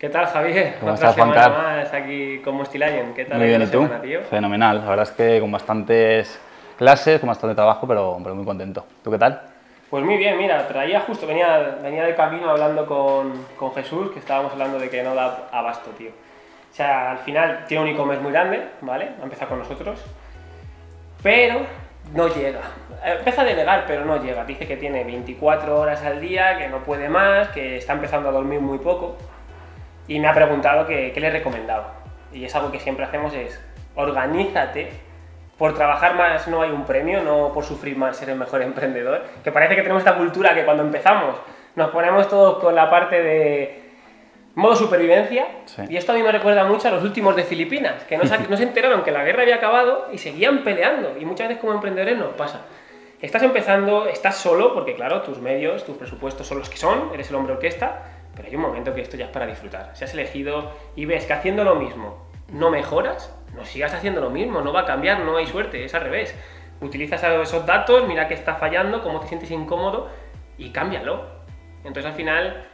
[0.00, 0.76] ¿Qué tal, Javier?
[0.80, 1.76] ¿Cómo Otra estás, Juan semana Carlos?
[1.84, 3.12] más aquí con Mostilayen.
[3.12, 3.82] ¿Qué tal Muy bien, ¿y tú?
[3.82, 4.22] semana, tío?
[4.22, 4.80] Fenomenal.
[4.80, 6.40] La verdad es que con bastantes
[6.78, 8.86] clases, con bastante trabajo, pero, pero muy contento.
[9.04, 9.42] ¿Tú qué tal?
[9.90, 14.20] Pues muy bien, mira, traía justo, venía, venía de camino hablando con, con Jesús, que
[14.20, 16.08] estábamos hablando de que no da abasto, tío.
[16.10, 19.10] O sea, al final tiene un e-commerce muy grande, ¿vale?
[19.20, 20.02] Ha empezado con nosotros,
[21.22, 21.60] pero
[22.14, 22.60] no llega.
[23.04, 24.44] Empieza a delegar, pero no llega.
[24.44, 28.32] Dice que tiene 24 horas al día, que no puede más, que está empezando a
[28.32, 29.16] dormir muy poco.
[30.08, 31.94] Y me ha preguntado que- qué le recomendaba.
[32.32, 33.60] Y es algo que siempre hacemos, es
[33.94, 34.90] organízate.
[35.58, 39.22] Por trabajar más no hay un premio, no por sufrir más ser el mejor emprendedor.
[39.44, 41.36] Que parece que tenemos esta cultura que cuando empezamos
[41.76, 43.82] nos ponemos todos con la parte de
[44.54, 45.46] modo supervivencia.
[45.66, 45.82] Sí.
[45.88, 48.38] Y esto a mí me recuerda mucho a los últimos de Filipinas, que no se,
[48.48, 51.16] no se enteraron que la guerra había acabado y seguían peleando.
[51.18, 52.62] Y muchas veces como emprendedores nos pasa.
[53.20, 57.28] Estás empezando, estás solo, porque claro, tus medios, tus presupuestos son los que son, eres
[57.28, 58.02] el hombre orquesta,
[58.34, 59.90] pero hay un momento que esto ya es para disfrutar.
[59.94, 64.30] Si has elegido y ves que haciendo lo mismo no mejoras, no sigas haciendo lo
[64.30, 66.34] mismo, no va a cambiar, no hay suerte, es al revés.
[66.80, 70.08] Utilizas esos datos, mira que está fallando, cómo te sientes incómodo
[70.58, 71.24] y cámbialo.
[71.84, 72.66] Entonces al final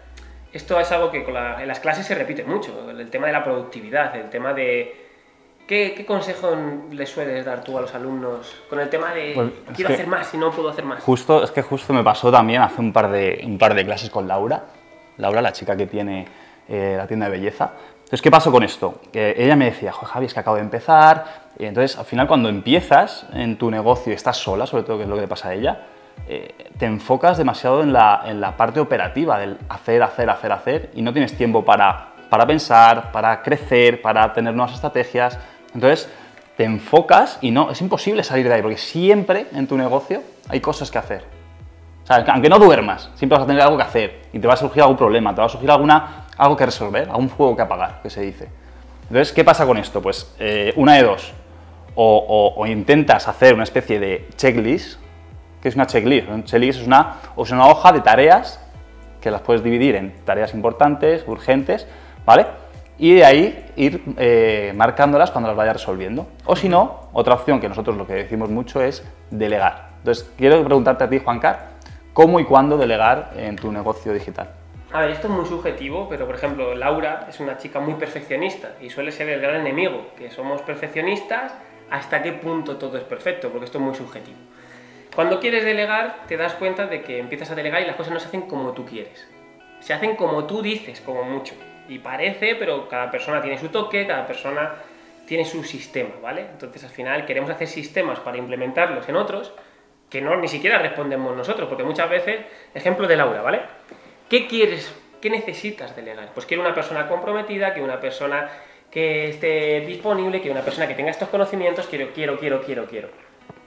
[0.52, 3.32] esto es algo que con la- en las clases se repite mucho, el tema de
[3.34, 5.04] la productividad, el tema de...
[5.66, 6.56] ¿Qué, qué consejo
[6.92, 10.32] le sueles dar tú a los alumnos con el tema de Pues, quiero hacer más
[10.32, 11.02] y no puedo hacer más?
[11.02, 14.08] Justo, es que justo me pasó también hace un par de, un par de clases
[14.08, 14.62] con Laura.
[15.18, 16.26] Laura, la chica que tiene
[16.68, 17.70] eh, la tienda de belleza.
[17.96, 19.00] Entonces, ¿qué pasó con esto?
[19.12, 21.46] Ella me decía, Joder, Javi, es que acabo de empezar.
[21.58, 25.02] Y entonces, al final, cuando empiezas en tu negocio y estás sola, sobre todo que
[25.02, 25.86] es lo que le pasa a ella,
[26.28, 30.90] eh, te enfocas demasiado en la, en la parte operativa del hacer, hacer, hacer, hacer
[30.94, 35.38] y no tienes tiempo para, para pensar, para crecer, para tener nuevas estrategias.
[35.74, 36.08] Entonces,
[36.56, 40.60] te enfocas y no, es imposible salir de ahí porque siempre en tu negocio hay
[40.60, 41.35] cosas que hacer.
[42.06, 44.54] O sea, aunque no duermas, siempre vas a tener algo que hacer y te va
[44.54, 47.62] a surgir algún problema, te va a surgir alguna, algo que resolver, algún fuego que
[47.62, 48.48] apagar, que se dice.
[49.02, 50.00] Entonces, ¿qué pasa con esto?
[50.00, 51.32] Pues eh, una de dos.
[51.96, 52.16] O,
[52.56, 55.00] o- o intentas hacer una especie de checklist.
[55.60, 56.28] ¿Qué es una checklist?
[56.28, 58.60] Un checklist es una, o es una hoja de tareas
[59.20, 61.88] que las puedes dividir en tareas importantes, urgentes,
[62.24, 62.46] ¿vale?
[62.98, 66.28] Y de ahí ir eh, marcándolas cuando las vayas resolviendo.
[66.44, 69.88] O si no, otra opción que nosotros lo que decimos mucho es delegar.
[69.98, 71.75] Entonces, quiero preguntarte a ti, Juancar,
[72.16, 74.48] ¿cómo y cuándo delegar en tu negocio digital?
[74.90, 78.72] A ver, esto es muy subjetivo, pero por ejemplo, Laura es una chica muy perfeccionista
[78.80, 81.52] y suele ser el gran enemigo, que somos perfeccionistas,
[81.90, 84.38] hasta qué punto todo es perfecto, porque esto es muy subjetivo.
[85.14, 88.18] Cuando quieres delegar, te das cuenta de que empiezas a delegar y las cosas no
[88.18, 89.28] se hacen como tú quieres.
[89.80, 91.52] Se hacen como tú dices, como mucho.
[91.86, 94.76] Y parece, pero cada persona tiene su toque, cada persona
[95.26, 96.46] tiene su sistema, ¿vale?
[96.50, 99.52] Entonces al final queremos hacer sistemas para implementarlos en otros
[100.10, 102.40] que no ni siquiera respondemos nosotros, porque muchas veces,
[102.74, 103.62] ejemplo de Laura, ¿vale?
[104.28, 106.30] ¿Qué quieres, qué necesitas delegar?
[106.34, 108.48] Pues quiero una persona comprometida, que una persona
[108.90, 113.08] que esté disponible, que una persona que tenga estos conocimientos, quiero, quiero, quiero, quiero, quiero.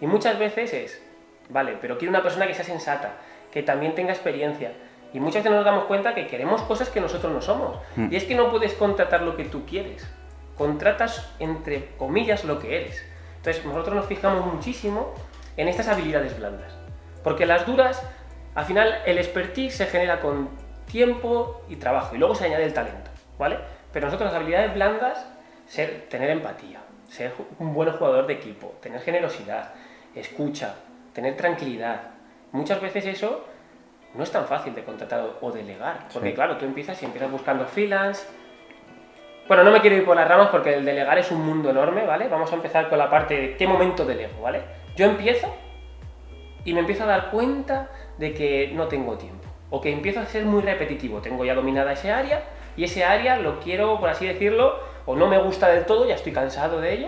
[0.02, 1.02] Y muchas veces es,
[1.50, 3.18] vale, pero quiero una persona que sea sensata,
[3.52, 4.72] que también tenga experiencia.
[5.14, 7.78] Y muchas veces nos damos cuenta que queremos cosas que nosotros no somos.
[8.12, 10.08] Y es que no puedes contratar lo que tú quieres.
[10.56, 13.04] Contratas, entre comillas, lo que eres.
[13.38, 15.16] Entonces, nosotros nos fijamos muchísimo
[15.62, 16.74] en estas habilidades blandas.
[17.24, 18.02] Porque las duras,
[18.56, 20.50] al final, el expertise se genera con
[20.86, 22.16] tiempo y trabajo.
[22.16, 23.58] Y luego se añade el talento, ¿vale?
[23.92, 25.26] Pero nosotros las habilidades blandas,
[25.68, 29.72] ser, tener empatía, ser un buen jugador de equipo, tener generosidad,
[30.16, 30.76] escucha,
[31.14, 32.02] tener tranquilidad.
[32.52, 33.46] Muchas veces eso
[34.16, 36.08] no es tan fácil de contratar o- o delegar.
[36.14, 36.36] Porque Sí.
[36.36, 38.26] claro, tú empiezas y empiezas buscando freelance.
[39.48, 42.06] Bueno, no me quiero ir por las ramas porque el delegar es un mundo enorme,
[42.06, 42.28] ¿vale?
[42.28, 44.62] Vamos a empezar con la parte de qué momento delego, ¿vale?
[45.00, 45.48] Yo empiezo
[46.66, 49.48] y me empiezo a dar cuenta de que no tengo tiempo.
[49.70, 51.22] O que empiezo a ser muy repetitivo.
[51.22, 52.44] Tengo ya dominada ese área
[52.76, 56.16] y ese área lo quiero, por así decirlo, o no me gusta del todo, ya
[56.16, 57.08] estoy cansado de ello,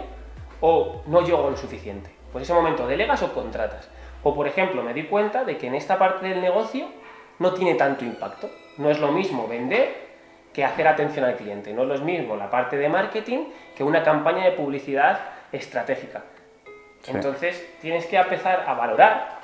[0.62, 2.10] o no llego lo suficiente.
[2.32, 3.90] Pues ese momento delegas o contratas.
[4.24, 6.88] O por ejemplo, me di cuenta de que en esta parte del negocio
[7.40, 8.50] no tiene tanto impacto.
[8.78, 9.98] No es lo mismo vender
[10.54, 11.74] que hacer atención al cliente.
[11.74, 15.20] No es lo mismo la parte de marketing que una campaña de publicidad
[15.52, 16.24] estratégica.
[17.08, 19.40] Entonces tienes que empezar a valorar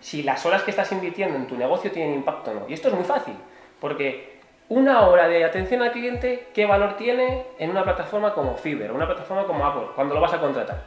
[0.00, 2.68] si las horas que estás invirtiendo en tu negocio tienen impacto o no.
[2.68, 3.34] Y esto es muy fácil,
[3.80, 8.92] porque una hora de atención al cliente, ¿qué valor tiene en una plataforma como Fiverr,
[8.92, 10.82] una plataforma como Apple, cuando lo vas a contratar?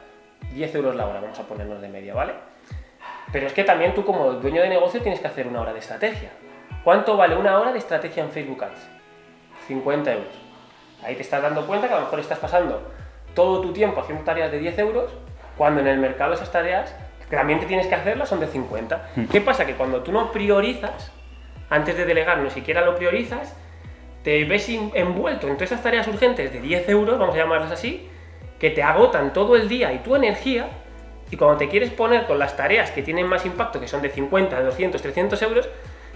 [0.52, 2.34] 10 euros la hora, vamos a ponernos de media, ¿vale?
[3.32, 5.78] Pero es que también tú como dueño de negocio tienes que hacer una hora de
[5.78, 6.30] estrategia.
[6.84, 8.88] ¿Cuánto vale una hora de estrategia en Facebook Ads?
[9.66, 10.34] 50 euros.
[11.02, 12.82] Ahí te estás dando cuenta que a lo mejor estás pasando
[13.34, 15.12] todo tu tiempo haciendo tareas de 10 euros,
[15.60, 16.96] cuando en el mercado esas tareas
[17.28, 19.10] que también te tienes que hacerlas son de 50.
[19.30, 19.66] ¿Qué pasa?
[19.66, 21.12] Que cuando tú no priorizas,
[21.68, 23.54] antes de delegar, no siquiera lo priorizas,
[24.24, 28.08] te ves envuelto en todas esas tareas urgentes de 10 euros, vamos a llamarlas así,
[28.58, 30.66] que te agotan todo el día y tu energía,
[31.30, 34.08] y cuando te quieres poner con las tareas que tienen más impacto, que son de
[34.08, 35.68] 50, 200, 300 euros,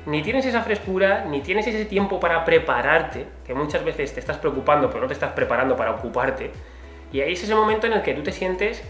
[0.06, 4.38] ni tienes esa frescura, ni tienes ese tiempo para prepararte, que muchas veces te estás
[4.38, 6.50] preocupando, pero no te estás preparando para ocuparte.
[7.12, 8.82] Y ahí es ese momento en el que tú te sientes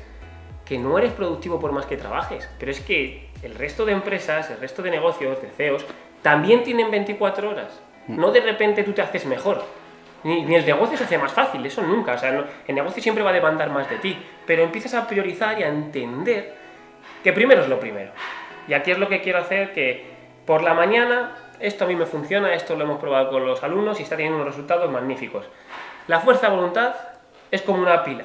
[0.65, 2.49] que no eres productivo por más que trabajes.
[2.59, 5.85] Pero es que el resto de empresas, el resto de negocios, de CEOs,
[6.23, 7.81] también tienen 24 horas.
[8.07, 8.21] Mm.
[8.21, 9.63] No de repente tú te haces mejor.
[10.23, 12.15] Ni, el negocio se hace más fácil, eso nunca.
[12.15, 14.17] O sea, el negocio siempre va a demandar más de ti.
[14.47, 16.55] Pero empiezas a priorizar y a entender
[17.23, 18.13] que primero es lo primero.
[18.67, 20.07] Y aquí es lo que quiero hacer, que
[20.47, 24.01] por la mañana esto a mí me funciona, esto lo hemos probado con los alumnos
[24.01, 25.47] y está teniendo unos resultados magníficos.
[26.07, 26.95] La fuerza de voluntad
[27.51, 28.25] es como una pila.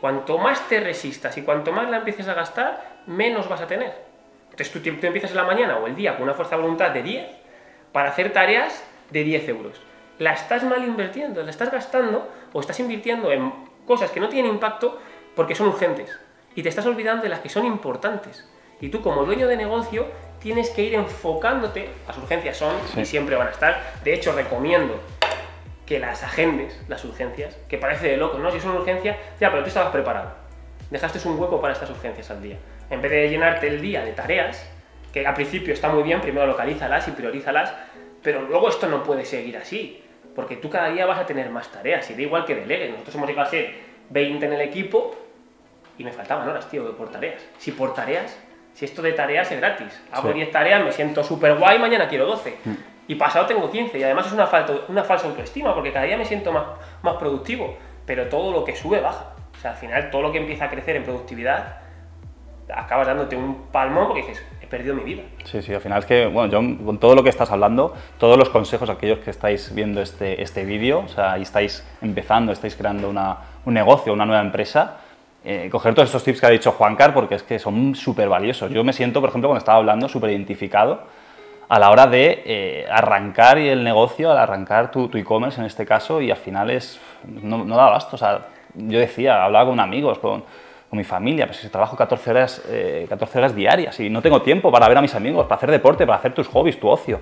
[0.00, 3.92] Cuanto más te resistas y cuanto más la empieces a gastar, menos vas a tener.
[4.44, 6.90] Entonces tú, tú empiezas en la mañana o el día con una fuerza de voluntad
[6.90, 7.26] de 10
[7.92, 9.80] para hacer tareas de 10 euros.
[10.18, 13.52] La estás mal invirtiendo, la estás gastando o estás invirtiendo en
[13.86, 14.98] cosas que no tienen impacto
[15.34, 16.18] porque son urgentes
[16.54, 18.48] y te estás olvidando de las que son importantes.
[18.80, 20.06] Y tú como dueño de negocio
[20.40, 24.98] tienes que ir enfocándote, las urgencias son y siempre van a estar, de hecho recomiendo
[25.90, 28.48] que las agendes, las urgencias, que parece de loco, ¿no?
[28.52, 30.30] Si es una urgencia, ya, pero tú estabas preparado.
[30.88, 32.58] Dejaste un hueco para estas urgencias al día.
[32.90, 34.64] En vez de llenarte el día de tareas,
[35.12, 37.74] que al principio está muy bien, primero localízalas y priorízalas,
[38.22, 40.00] pero luego esto no puede seguir así
[40.36, 42.90] porque tú cada día vas a tener más tareas y da igual que delegues.
[42.90, 43.74] Nosotros hemos llegado a ser
[44.10, 45.16] 20 en el equipo
[45.98, 47.42] y me faltaban horas, tío, por tareas.
[47.58, 48.38] Si por tareas,
[48.74, 52.26] si esto de tareas es gratis, hago 10 tareas, me siento súper guay, mañana quiero
[52.26, 52.58] 12.
[52.64, 52.74] Mm.
[53.10, 56.16] Y pasado tengo 15 y además es una, falta, una falsa autoestima porque cada día
[56.16, 56.62] me siento más,
[57.02, 57.76] más productivo,
[58.06, 59.32] pero todo lo que sube baja.
[59.52, 61.78] O sea, al final todo lo que empieza a crecer en productividad
[62.72, 65.24] acabas dándote un palmón porque dices, he perdido mi vida.
[65.42, 68.38] Sí, sí, al final es que, bueno, yo con todo lo que estás hablando, todos
[68.38, 72.76] los consejos, aquellos que estáis viendo este, este vídeo, o sea, y estáis empezando, estáis
[72.76, 74.98] creando una, un negocio, una nueva empresa,
[75.44, 78.70] eh, coger todos estos tips que ha dicho Juancar porque es que son súper valiosos.
[78.70, 81.18] Yo me siento, por ejemplo, cuando estaba hablando, súper identificado
[81.70, 86.20] a la hora de eh, arrancar el negocio, al arrancar tu e-commerce en este caso,
[86.20, 88.16] y al final es, no, no da abasto.
[88.16, 90.42] O sea, yo decía, hablaba con amigos, con
[90.90, 92.62] mi familia, pues si trabajo 14 horas,
[93.08, 95.70] 14 eh, horas diarias y no tengo tiempo para ver a mis amigos, para hacer
[95.70, 97.20] deporte, para hacer tus hobbies, tu ocio.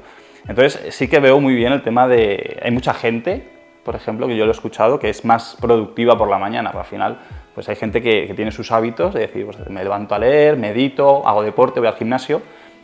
[0.49, 2.59] Entonces sí que veo muy bien el tema de...
[2.63, 3.47] Hay mucha gente,
[3.85, 6.81] por ejemplo, que yo lo he escuchado, que es más productiva por la mañana, pero
[6.81, 7.19] al final
[7.55, 11.29] pues hay gente que, tiene sus hábitos de decir, pues me levanto a leer, medito,
[11.29, 12.41] hago deporte, voy al gimnasio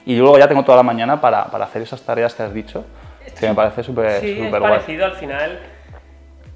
[0.07, 2.85] y luego ya tengo toda la mañana para, para hacer esas tareas que has dicho,
[3.39, 5.59] que me parece súper sí, es parecido al final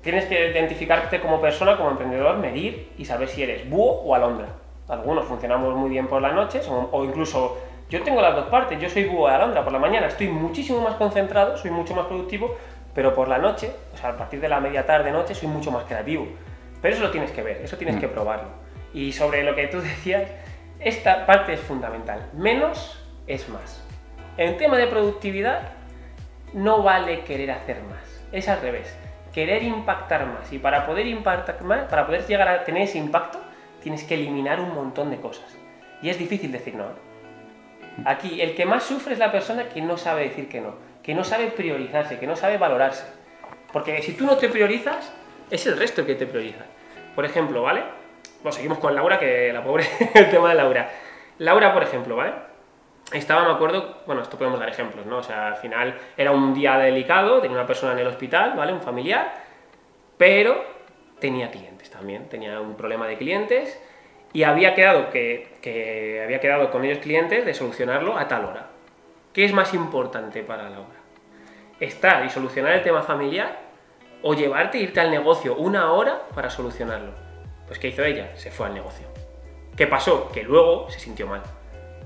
[0.03, 4.47] Tienes que identificarte como persona, como emprendedor, medir y saber si eres búho o alondra.
[4.89, 7.59] Algunos funcionamos muy bien por las noches o, incluso
[7.91, 8.81] yo tengo las dos partes.
[8.81, 9.65] Yo soy búho o alondra.
[9.65, 12.57] Por la mañana estoy muchísimo más concentrado, soy mucho más productivo,
[12.95, 15.73] pero por la noche, o sea, a partir de la media tarde, noche, soy mucho
[15.73, 16.29] más creativo.
[16.81, 18.01] Pero eso lo tienes que ver, eso tienes mm.
[18.01, 18.49] que probarlo.
[18.95, 20.31] Y sobre lo que tú decías,
[20.79, 22.31] esta parte es fundamental.
[22.35, 22.98] Menos
[23.29, 23.85] es más.
[24.37, 25.73] En tema de productividad,
[26.53, 28.25] no vale querer hacer más.
[28.33, 28.97] Es al revés
[29.33, 30.53] querer impactar más.
[30.53, 33.39] Y para poder impactar más, para poder llegar a tener ese impacto,
[33.81, 35.57] tienes que eliminar un montón de cosas.
[36.03, 36.87] Y es difícil decir no.
[38.05, 41.15] Aquí, el que más sufre es la persona que no sabe decir que no, que
[41.15, 43.05] no sabe priorizarse, que no sabe valorarse.
[43.73, 45.13] Porque si tú no te priorizas,
[45.51, 46.65] es el resto el que te prioriza.
[47.15, 47.83] Por ejemplo, ¿vale?
[48.51, 50.91] Seguimos con Laura, que la pobre, el tema de Laura.
[51.39, 52.33] Laura, por ejemplo, ¿vale?
[53.13, 55.19] Estaba, me acuerdo, bueno, esto podemos dar ejemplos, ¿no?
[55.19, 58.73] O sea, al final era un día delicado, tenía una persona en el hospital, ¿vale?
[58.73, 59.33] Un familiar,
[60.17, 60.63] pero
[61.19, 63.81] tenía clientes también, tenía un problema de clientes
[64.33, 68.67] y había quedado, que, había quedado con ellos clientes de solucionarlo a tal hora.
[69.33, 70.99] ¿Qué es más importante para Laura?
[71.81, 73.59] ¿Estar y solucionar el tema familiar
[74.23, 77.13] o llevarte e irte al negocio una hora para solucionarlo?
[77.67, 78.37] Pues ¿qué hizo ella?
[78.37, 79.07] Se fue al negocio.
[79.77, 80.31] ¿Qué pasó?
[80.33, 81.43] Que luego se sintió mal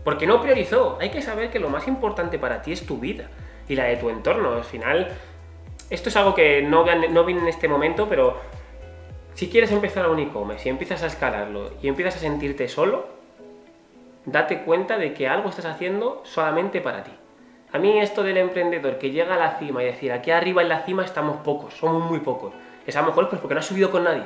[0.05, 0.99] porque no priorizó.
[1.01, 3.29] Hay que saber que lo más importante para ti es tu vida
[3.69, 4.55] y la de tu entorno.
[4.55, 5.09] Al final,
[5.91, 8.41] esto es algo que no, no viene en este momento, pero
[9.35, 13.07] si quieres empezar a un e-commerce y empiezas a escalarlo y empiezas a sentirte solo,
[14.27, 17.13] date cuenta de que algo estás haciendo solamente para ti.
[17.73, 20.69] A mí esto del emprendedor que llega a la cima y decir, aquí arriba en
[20.69, 22.53] la cima estamos pocos, somos muy pocos,
[22.87, 24.25] es a lo mejor pues porque no has subido con nadie.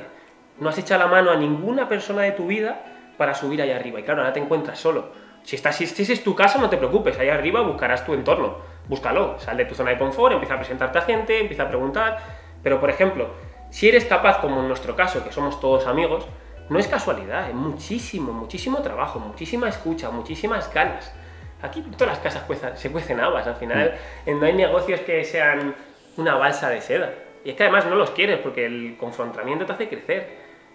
[0.59, 2.81] No has echado la mano a ninguna persona de tu vida
[3.17, 3.99] para subir allá arriba.
[3.99, 5.11] Y claro, ahora te encuentras solo.
[5.47, 8.57] Si, estás, si este es tu casa, no te preocupes, ahí arriba buscarás tu entorno.
[8.89, 12.17] Búscalo, sal de tu zona de confort, empieza a presentarte a gente, empieza a preguntar.
[12.61, 13.29] Pero, por ejemplo,
[13.69, 16.27] si eres capaz, como en nuestro caso, que somos todos amigos,
[16.67, 21.15] no es casualidad, es muchísimo, muchísimo trabajo, muchísima escucha, muchísimas ganas.
[21.61, 22.43] Aquí todas las casas
[22.77, 24.39] se cuecen habas, al final mm.
[24.41, 25.73] no hay negocios que sean
[26.17, 27.13] una balsa de seda.
[27.45, 30.27] Y es que además no los quieres porque el confrontamiento te hace crecer.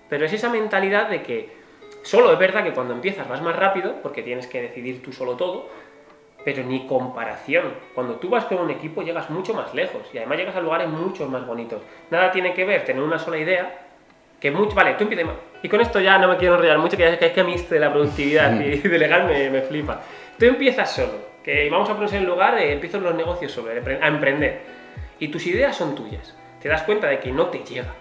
[0.09, 1.62] Pero es esa mentalidad de que
[2.03, 5.37] solo es verdad que cuando empiezas vas más rápido porque tienes que decidir tú solo
[5.37, 5.69] todo,
[6.45, 7.75] pero ni comparación.
[7.95, 10.89] Cuando tú vas con un equipo llegas mucho más lejos y además llegas a lugares
[10.89, 11.83] mucho más bonitos.
[12.11, 13.89] Nada tiene que ver tener una sola idea
[14.41, 14.75] que mucho...
[14.75, 15.29] Vale, tú empiezas...
[15.63, 17.79] Y con esto ya no me quiero enrollar mucho, que es que a mí de
[17.79, 20.01] la productividad y delegar me, me flipa.
[20.37, 21.13] Tú empiezas solo,
[21.45, 24.61] que vamos a ponerse en el lugar empiezo los negocios sobre, a emprender.
[25.21, 26.37] Y tus ideas son tuyas.
[26.61, 27.95] Te das cuenta de que no te llega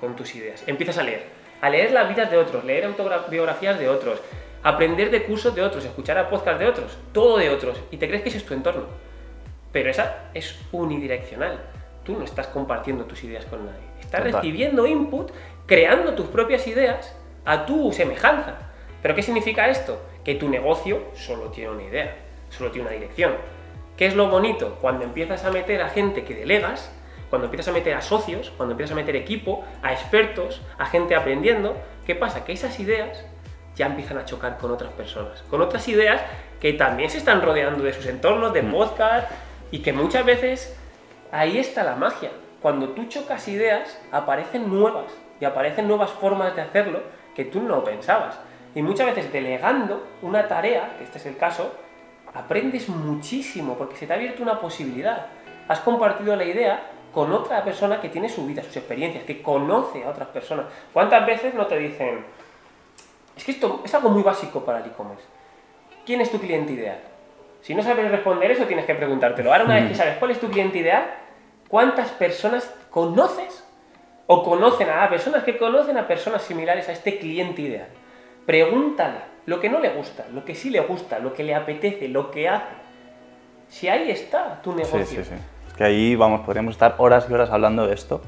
[0.00, 0.64] con tus ideas.
[0.66, 1.37] Empiezas a leer.
[1.60, 4.20] A leer las vidas de otros, leer autobiografías de otros,
[4.62, 8.06] aprender de cursos de otros, escuchar a podcasts de otros, todo de otros, y te
[8.06, 8.86] crees que ese es tu entorno.
[9.72, 11.58] Pero esa es unidireccional.
[12.04, 13.86] Tú no estás compartiendo tus ideas con nadie.
[14.00, 15.30] Estás recibiendo input,
[15.66, 18.54] creando tus propias ideas a tu semejanza.
[19.02, 20.00] ¿Pero qué significa esto?
[20.24, 22.16] Que tu negocio solo tiene una idea,
[22.50, 23.34] solo tiene una dirección.
[23.96, 24.78] ¿Qué es lo bonito?
[24.80, 26.90] Cuando empiezas a meter a gente que delegas,
[27.30, 31.14] cuando empiezas a meter a socios, cuando empiezas a meter equipo, a expertos, a gente
[31.14, 32.44] aprendiendo, ¿qué pasa?
[32.44, 33.24] Que esas ideas
[33.76, 36.20] ya empiezan a chocar con otras personas, con otras ideas
[36.60, 38.72] que también se están rodeando de sus entornos, de mm.
[38.72, 39.30] podcast,
[39.70, 40.76] y que muchas veces
[41.30, 42.30] ahí está la magia.
[42.60, 47.02] Cuando tú chocas ideas, aparecen nuevas, y aparecen nuevas formas de hacerlo
[47.34, 48.38] que tú no pensabas.
[48.74, 51.72] Y muchas veces delegando una tarea, que este es el caso,
[52.34, 55.26] aprendes muchísimo porque se te ha abierto una posibilidad.
[55.68, 56.80] Has compartido la idea
[57.12, 60.66] con otra persona que tiene su vida, sus experiencias, que conoce a otras personas.
[60.92, 62.24] ¿Cuántas veces no te dicen,
[63.36, 65.24] es que esto es algo muy básico para el e-commerce.
[66.04, 66.98] ¿Quién es tu cliente ideal?
[67.60, 69.52] Si no sabes responder eso, tienes que preguntártelo.
[69.52, 69.96] Ahora, una vez que mm.
[69.96, 71.06] sabes cuál es tu cliente ideal,
[71.68, 73.64] ¿cuántas personas conoces
[74.26, 77.88] o conocen a personas que conocen a personas similares a este cliente ideal?
[78.46, 82.08] Pregúntale lo que no le gusta, lo que sí le gusta, lo que le apetece,
[82.08, 82.74] lo que hace.
[83.68, 85.04] Si ahí está tu negocio.
[85.04, 85.34] Sí, sí, sí.
[85.78, 88.20] Que ahí, vamos, podríamos estar horas y horas hablando de esto,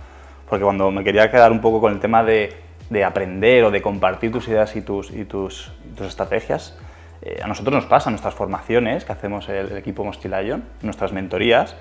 [0.49, 3.80] porque cuando me quería quedar un poco con el tema de de aprender o de
[3.80, 6.76] compartir tus ideas y tus, y tus, tus estrategias,
[7.23, 11.76] eh, a nosotros nos pasa, nuestras formaciones que hacemos el, equipo Mostilayon, nuestras mentorías,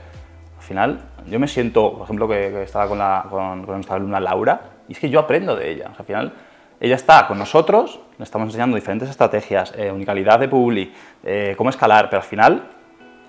[0.58, 4.62] al final yo me siento, por ejemplo, que, estaba con, la, con, nuestra alumna Laura,
[4.88, 5.92] y es que yo aprendo de ella.
[5.98, 6.34] al final
[6.80, 11.72] ella está con nosotros, le estamos enseñando diferentes estrategias, eh, unicalidad de Publi, eh, cómo
[11.72, 12.70] escalar, pero al final,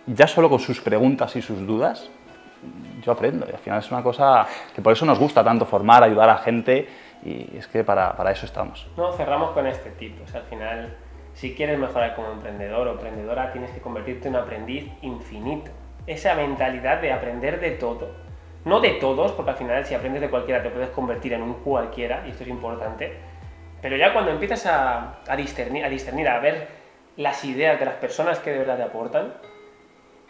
[0.06, 2.10] ya solo con sus preguntas y sus dudas,
[3.02, 3.46] yo aprendo.
[3.48, 6.38] Y al final es una cosa que por eso nos gusta tanto formar, ayudar a
[6.38, 6.88] gente
[7.24, 8.86] y es que para, para eso estamos.
[8.96, 10.24] No, cerramos con este tipo.
[10.34, 10.96] Al final,
[11.34, 15.70] si quieres mejorar como emprendedor o emprendedora, tienes que convertirte en un aprendiz infinito.
[16.06, 18.08] Esa mentalidad de aprender de todo.
[18.64, 21.54] No de todos, porque al final si aprendes de cualquiera te puedes convertir en un
[21.54, 23.16] cualquiera, y esto es importante.
[23.80, 26.68] Pero ya cuando empiezas a, a, discernir, a discernir, a ver
[27.16, 29.32] las ideas de las personas que de verdad te aportan,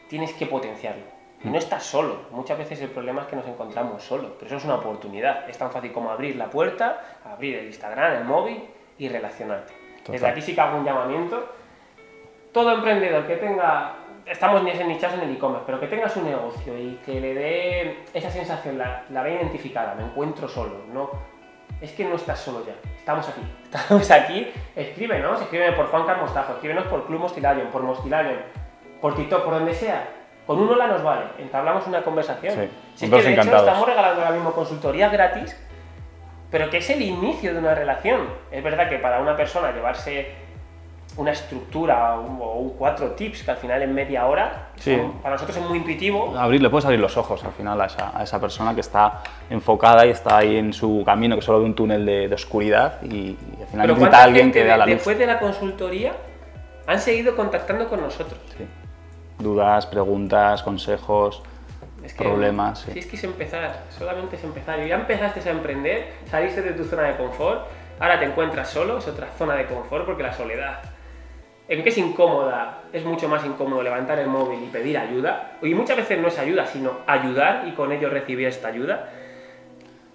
[0.08, 2.16] tienes que potenciarlo y no estás solo.
[2.30, 5.48] Muchas veces el problema es que nos encontramos solos, pero eso es una oportunidad.
[5.48, 8.62] Es tan fácil como abrir la puerta, abrir el Instagram, el móvil
[8.98, 9.72] y relacionarte.
[10.08, 11.48] Desde aquí sí que hago un llamamiento.
[12.52, 13.94] Todo emprendedor que tenga,
[14.26, 18.30] estamos nichados en el e-commerce, pero que tenga su negocio y que le dé esa
[18.30, 21.10] sensación, la, la ve identificada, me encuentro solo, no,
[21.80, 26.24] es que no estás solo ya, estamos aquí, estamos aquí, escríbenos, escríbeme por Juan Carlos
[26.26, 28.38] Mostajo, escríbenos por Club Mostilayon, por Mostilayon,
[29.00, 30.08] por TikTok, por donde sea,
[30.50, 32.52] con un hola nos vale, entablamos una conversación.
[32.52, 35.56] Sí, si es que de hecho estamos regalando ahora mismo consultoría gratis,
[36.50, 38.22] pero que es el inicio de una relación.
[38.50, 40.32] Es verdad que para una persona llevarse
[41.16, 44.70] una estructura o, cuatro tips que al final en media hora,
[45.22, 46.36] para nosotros es muy intuitivo.
[46.36, 50.10] Abrir, le puedes abrir los ojos al final a esa, persona que está enfocada y
[50.10, 53.86] está ahí en su camino, que solo ve un túnel de, oscuridad y, al final
[53.86, 54.96] necesita a alguien que vea la luz.
[54.96, 56.12] Después de la consultoría
[56.88, 58.40] han seguido contactando con nosotros.
[58.58, 58.66] Sí
[59.42, 61.42] dudas, preguntas, consejos,
[62.16, 62.80] problemas.
[62.80, 62.98] Sí.
[62.98, 64.80] es que es empezar, solamente es empezar.
[64.80, 67.66] Y ya empezaste a emprender, saliste de tu zona de confort,
[67.98, 70.80] ahora te encuentras solo, es otra zona de confort porque la soledad.
[71.68, 75.72] En que es incómoda, es mucho más incómodo levantar el móvil y pedir ayuda, y
[75.74, 79.10] muchas veces no es ayuda, sino ayudar y con ello recibir esta ayuda.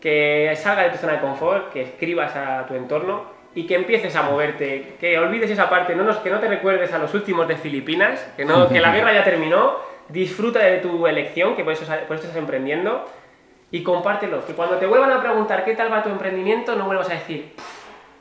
[0.01, 4.16] Que salga de tu zona de confort, que escribas a tu entorno y que empieces
[4.18, 7.48] a moverte, que olvides esa parte, no nos, que no te recuerdes a los últimos
[7.48, 9.78] de Filipinas, que, no, que la guerra ya terminó,
[10.10, 13.06] disfruta de tu elección, que por eso, por eso estás emprendiendo,
[13.72, 14.46] y compártelo.
[14.46, 17.54] Que cuando te vuelvan a preguntar qué tal va tu emprendimiento, no vuelvas a decir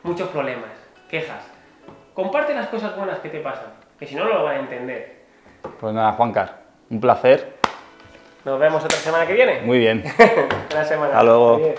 [0.05, 0.71] muchos problemas,
[1.11, 1.45] quejas.
[2.15, 5.25] Comparte las cosas buenas que te pasan, que si no, no lo van a entender.
[5.81, 7.55] Pues nada, Juancar, un placer.
[8.45, 9.63] Nos vemos otra semana que viene.
[9.63, 10.05] Muy bien.
[10.71, 11.13] Buena semana.
[11.13, 11.75] Hasta luego.